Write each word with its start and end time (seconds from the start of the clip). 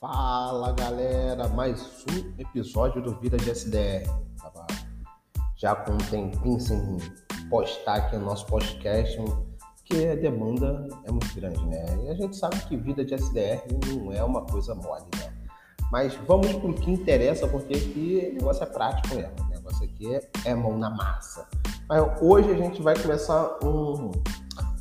Fala 0.00 0.72
galera, 0.72 1.46
mais 1.48 2.06
um 2.10 2.40
episódio 2.40 3.02
do 3.02 3.20
Vida 3.20 3.36
de 3.36 3.50
SDR. 3.50 4.08
Tava 4.40 4.66
já 5.58 5.76
com 5.76 5.92
um 5.92 5.98
tempinho 5.98 6.58
sem 6.58 6.96
postar 7.50 7.96
aqui 7.96 8.16
no 8.16 8.24
nosso 8.24 8.46
podcast, 8.46 9.14
porque 9.18 10.06
a 10.06 10.14
demanda 10.14 10.88
é 11.04 11.10
muito 11.10 11.34
grande, 11.34 11.62
né? 11.66 11.84
E 12.02 12.08
a 12.08 12.14
gente 12.14 12.34
sabe 12.34 12.58
que 12.60 12.78
vida 12.78 13.04
de 13.04 13.12
SDR 13.12 13.62
não 13.86 14.10
é 14.10 14.24
uma 14.24 14.40
coisa 14.46 14.74
mole, 14.74 15.04
né? 15.18 15.34
Mas 15.92 16.14
vamos 16.26 16.50
para 16.50 16.70
o 16.70 16.72
que 16.72 16.90
interessa, 16.90 17.46
porque 17.46 17.74
aqui 17.74 18.30
o 18.32 18.34
negócio 18.36 18.62
é 18.62 18.66
prático 18.66 19.14
mesmo. 19.14 19.34
O 19.38 19.48
negócio 19.50 19.84
aqui 19.84 20.18
é 20.46 20.54
mão 20.54 20.78
na 20.78 20.88
massa. 20.88 21.46
Mas 21.86 22.22
hoje 22.22 22.50
a 22.50 22.54
gente 22.54 22.80
vai 22.80 22.98
começar 22.98 23.58
um, 23.62 24.12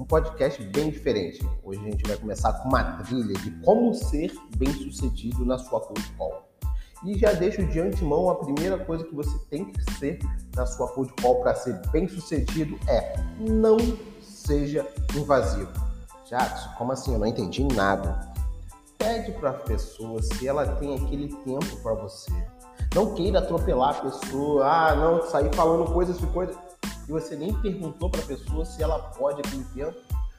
um 0.00 0.04
podcast 0.04 0.62
bem 0.62 0.90
diferente. 0.90 1.44
Hoje 1.62 1.80
a 1.80 1.90
gente 1.90 2.06
vai 2.06 2.16
começar 2.16 2.52
com 2.52 2.68
uma 2.68 2.84
trilha 3.02 3.34
de 3.34 3.50
como 3.62 3.92
ser 3.94 4.32
bem 4.56 4.72
sucedido 4.72 5.44
na 5.44 5.58
sua 5.58 5.80
cold 5.80 6.12
call. 6.16 6.48
E 7.04 7.18
já 7.18 7.32
deixo 7.32 7.64
de 7.66 7.80
antemão 7.80 8.28
a 8.28 8.36
primeira 8.36 8.78
coisa 8.84 9.04
que 9.04 9.14
você 9.14 9.36
tem 9.50 9.64
que 9.66 9.92
ser 9.94 10.18
na 10.54 10.66
sua 10.66 10.88
cold 10.88 11.12
call 11.20 11.40
para 11.40 11.54
ser 11.54 11.80
bem 11.90 12.08
sucedido 12.08 12.78
é 12.88 13.16
não 13.40 13.76
seja 14.20 14.86
invasivo. 15.16 15.70
Jackson, 16.28 16.70
como 16.76 16.92
assim? 16.92 17.12
Eu 17.12 17.18
não 17.18 17.26
entendi 17.26 17.64
nada. 17.64 18.32
Pede 18.98 19.32
para 19.32 19.50
a 19.50 19.54
pessoa 19.54 20.22
se 20.22 20.46
ela 20.46 20.66
tem 20.76 20.94
aquele 20.94 21.28
tempo 21.28 21.76
para 21.82 21.94
você. 21.94 22.32
Não 22.94 23.14
queira 23.14 23.38
atropelar 23.38 23.90
a 23.90 24.10
pessoa. 24.10 24.66
Ah, 24.66 24.94
não, 24.94 25.22
sair 25.22 25.54
falando 25.54 25.92
coisas 25.92 26.18
e 26.20 26.26
coisas 26.26 26.56
e 27.08 27.12
você 27.12 27.34
nem 27.34 27.54
perguntou 27.54 28.10
para 28.10 28.20
a 28.20 28.26
pessoa 28.26 28.64
se 28.64 28.82
ela 28.82 28.98
pode 28.98 29.40
aquele 29.40 29.64
tempo, 29.64 29.96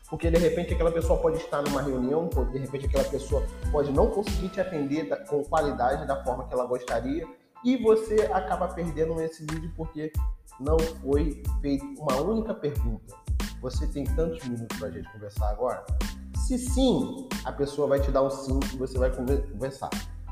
porque 0.08 0.30
de 0.30 0.38
repente 0.38 0.73
aquela 0.73 0.91
pessoa 0.91 1.20
pode 1.20 1.38
estar 1.38 1.62
numa 1.63 1.82
reunião, 1.82 2.30
de 2.52 2.57
repente 2.60 2.85
aquela 2.85 3.04
pessoa 3.05 3.43
pode 3.71 3.91
não 3.91 4.07
conseguir 4.07 4.49
te 4.49 4.62
atender 4.62 5.05
com 5.26 5.43
qualidade 5.43 6.08
da 6.08 6.24
forma 6.24 6.48
que 6.48 6.54
ela 6.54 6.66
gostaria 6.66 7.27
e 7.66 7.76
você 7.77 8.30
acaba 8.32 8.68
perdendo 8.68 9.20
esse 9.21 9.46
vídeo 9.46 9.71
porque 9.76 10.12
não 10.60 10.77
foi 10.80 11.41
feita 11.62 11.85
uma 11.98 12.21
única 12.21 12.54
pergunta. 12.54 13.15
Você 13.62 13.88
tem 13.88 14.04
tantos 14.04 14.48
minutos 14.48 14.77
para 14.77 14.88
a 14.88 14.91
gente 14.91 15.12
conversar 15.12 15.49
agora? 15.49 15.86
Se 16.48 16.58
sim, 16.58 17.27
a 17.43 17.52
pessoa 17.52 17.88
vai 17.88 17.99
te 17.99 18.12
dar 18.12 18.24
um 18.24 18.30
sim 18.30 18.60
e 18.74 18.77
você 18.77 18.98
vai 18.98 19.12
conversar. 19.12 19.90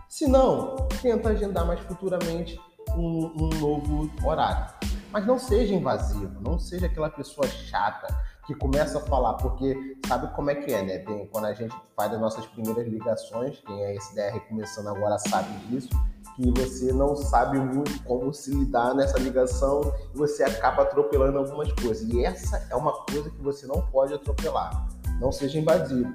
Se 0.08 0.28
não, 0.28 0.76
tenta 1.02 1.30
agendar 1.30 1.66
mais 1.66 1.80
futuramente 1.82 2.60
um, 2.96 3.32
um 3.38 3.50
novo 3.60 4.10
horário. 4.26 4.74
Mas 5.18 5.26
não 5.26 5.40
seja 5.40 5.74
invasivo, 5.74 6.40
não 6.42 6.60
seja 6.60 6.86
aquela 6.86 7.10
pessoa 7.10 7.48
chata 7.48 8.06
que 8.46 8.54
começa 8.54 9.00
a 9.00 9.02
falar, 9.02 9.34
porque 9.34 9.98
sabe 10.08 10.32
como 10.36 10.52
é 10.52 10.54
que 10.54 10.72
é, 10.72 10.84
né? 10.84 11.00
Tem, 11.00 11.26
quando 11.30 11.46
a 11.46 11.54
gente 11.56 11.76
faz 11.96 12.14
as 12.14 12.22
nossas 12.22 12.46
primeiras 12.46 12.88
ligações, 12.88 13.60
quem 13.66 13.84
é 13.84 13.96
SDR 13.96 14.40
começando 14.48 14.90
agora 14.90 15.18
sabe 15.18 15.52
disso, 15.66 15.90
que 16.36 16.52
você 16.52 16.94
não 16.94 17.16
sabe 17.16 17.60
muito 17.60 18.00
como 18.04 18.32
se 18.32 18.54
lidar 18.54 18.94
nessa 18.94 19.18
ligação 19.18 19.92
e 20.14 20.18
você 20.20 20.44
acaba 20.44 20.84
atropelando 20.84 21.40
algumas 21.40 21.74
coisas. 21.74 22.08
E 22.08 22.24
essa 22.24 22.68
é 22.70 22.76
uma 22.76 22.94
coisa 23.06 23.32
que 23.32 23.42
você 23.42 23.66
não 23.66 23.82
pode 23.88 24.14
atropelar. 24.14 24.88
Não 25.20 25.32
seja 25.32 25.58
invasivo. 25.58 26.14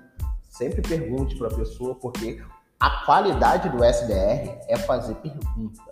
Sempre 0.49 0.81
pergunte 0.81 1.37
para 1.37 1.49
a 1.49 1.55
pessoa, 1.57 1.97
porque 1.97 2.41
a 2.79 3.05
qualidade 3.05 3.69
do 3.69 3.83
SDR 3.83 4.61
é 4.69 4.77
fazer 4.77 5.17
pergunta. 5.17 5.83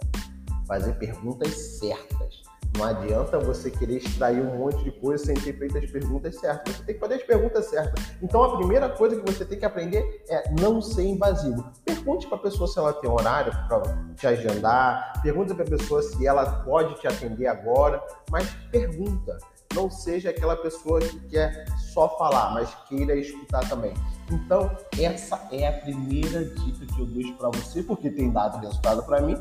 Fazer 0.65 0.93
perguntas 0.93 1.53
certas. 1.81 2.49
Não 2.81 2.87
adianta 2.87 3.39
você 3.39 3.71
querer 3.71 3.99
extrair 3.99 4.41
um 4.41 4.57
monte 4.57 4.83
de 4.83 4.91
coisa 4.91 5.23
sem 5.23 5.35
ter 5.35 5.53
feito 5.59 5.77
as 5.77 5.91
perguntas 5.91 6.35
certas. 6.37 6.77
Você 6.77 6.85
tem 6.85 6.95
que 6.95 7.01
fazer 7.01 7.15
as 7.17 7.23
perguntas 7.23 7.67
certas. 7.67 8.05
Então 8.23 8.43
a 8.43 8.57
primeira 8.57 8.89
coisa 8.89 9.21
que 9.21 9.31
você 9.31 9.45
tem 9.45 9.59
que 9.59 9.67
aprender 9.67 10.25
é 10.31 10.51
não 10.59 10.81
ser 10.81 11.05
invasivo. 11.05 11.63
Pergunte 11.85 12.27
para 12.27 12.39
a 12.39 12.41
pessoa 12.41 12.67
se 12.67 12.79
ela 12.79 12.95
tem 12.95 13.11
horário 13.11 13.53
para 13.69 13.83
te 14.17 14.27
agendar. 14.27 15.13
Pergunte 15.23 15.53
para 15.53 15.65
a 15.65 15.69
pessoa 15.69 16.01
se 16.01 16.27
ela 16.27 16.63
pode 16.65 16.99
te 16.99 17.07
atender 17.07 17.49
agora. 17.49 18.03
Mas 18.31 18.49
pergunta. 18.73 19.37
Não 19.75 19.91
seja 19.91 20.31
aquela 20.31 20.57
pessoa 20.57 21.01
que 21.01 21.21
quer 21.29 21.67
só 21.93 22.17
falar, 22.17 22.55
mas 22.55 22.75
queira 22.89 23.15
escutar 23.15 23.69
também. 23.69 23.93
Então, 24.31 24.75
essa 24.99 25.39
é 25.53 25.69
a 25.69 25.73
primeira 25.73 26.47
dica 26.47 26.87
que 26.87 26.99
eu 26.99 27.07
deixo 27.07 27.35
para 27.35 27.51
você, 27.51 27.83
porque 27.83 28.11
tem 28.11 28.33
dado 28.33 28.59
resultado 28.59 29.03
para 29.05 29.21
mim 29.21 29.37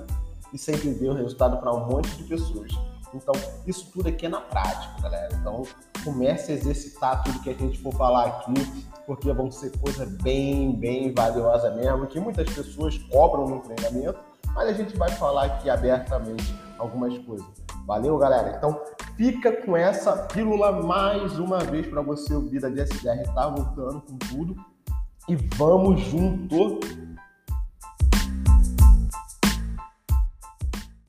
e 0.53 0.57
sempre 0.57 0.89
deu 0.89 1.13
resultado 1.13 1.57
para 1.57 1.73
um 1.73 1.87
monte 1.87 2.09
de 2.17 2.23
pessoas. 2.25 2.71
Então, 3.13 3.33
isso 3.65 3.89
tudo 3.91 4.09
aqui 4.09 4.25
é 4.25 4.29
na 4.29 4.41
prática, 4.41 5.01
galera. 5.01 5.29
Então, 5.33 5.63
comece 6.03 6.51
a 6.51 6.55
exercitar 6.55 7.23
tudo 7.23 7.39
que 7.41 7.49
a 7.49 7.53
gente 7.53 7.79
for 7.79 7.93
falar 7.93 8.25
aqui, 8.25 8.83
porque 9.05 9.31
vão 9.31 9.51
ser 9.51 9.71
coisas 9.79 10.07
bem, 10.21 10.75
bem 10.75 11.13
valiosas 11.13 11.75
mesmo, 11.75 12.07
que 12.07 12.19
muitas 12.19 12.49
pessoas 12.53 12.97
cobram 12.97 13.47
no 13.47 13.59
treinamento, 13.59 14.19
mas 14.53 14.69
a 14.69 14.73
gente 14.73 14.95
vai 14.97 15.09
falar 15.11 15.45
aqui 15.45 15.69
abertamente 15.69 16.53
algumas 16.77 17.17
coisas. 17.19 17.45
Valeu, 17.85 18.17
galera? 18.17 18.55
Então, 18.55 18.79
fica 19.17 19.51
com 19.63 19.75
essa 19.75 20.15
pílula 20.27 20.71
mais 20.71 21.39
uma 21.39 21.59
vez 21.59 21.87
para 21.87 22.01
você. 22.01 22.35
O 22.35 22.47
Vida 22.47 22.69
de 22.69 22.85
tá 23.33 23.47
voltando 23.47 24.01
com 24.01 24.17
tudo. 24.17 24.55
E 25.27 25.35
vamos 25.35 25.99
junto! 26.01 26.79